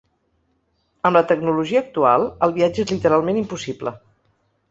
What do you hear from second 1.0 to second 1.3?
Amb la